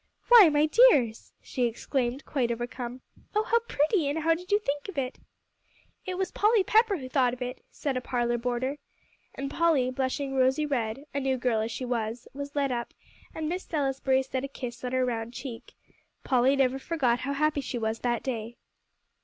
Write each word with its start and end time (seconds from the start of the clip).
"Why, 0.29 0.49
my 0.49 0.65
dears!" 0.65 1.31
she 1.43 1.65
exclaimed, 1.67 2.25
quite 2.25 2.49
overcome. 2.51 3.01
"Oh, 3.35 3.43
how 3.43 3.59
pretty! 3.67 4.09
and 4.09 4.17
how 4.17 4.33
did 4.33 4.51
you 4.51 4.57
think 4.57 4.89
of 4.89 4.97
it?" 4.97 5.19
"It 6.07 6.17
was 6.17 6.31
Polly 6.31 6.63
Pepper 6.63 6.97
who 6.97 7.07
thought 7.07 7.33
of 7.35 7.41
it," 7.43 7.63
said 7.69 7.95
a 7.95 8.01
parlor 8.01 8.39
boarder. 8.39 8.77
And 9.35 9.51
Polly, 9.51 9.91
blushing 9.91 10.33
rosy 10.33 10.65
red, 10.65 11.05
a 11.13 11.19
new 11.19 11.37
girl 11.37 11.61
as 11.61 11.71
she 11.71 11.85
was, 11.85 12.27
was 12.33 12.55
led 12.55 12.71
up, 12.71 12.95
and 13.35 13.47
Miss 13.47 13.65
Salisbury 13.65 14.23
set 14.23 14.43
a 14.43 14.47
kiss 14.47 14.83
on 14.83 14.91
her 14.91 15.05
round 15.05 15.35
cheek. 15.35 15.75
Polly 16.23 16.55
never 16.55 16.79
forgot 16.79 17.19
how 17.19 17.33
happy 17.33 17.61
she 17.61 17.77
was 17.77 17.99
that 17.99 18.23
day. 18.23 18.57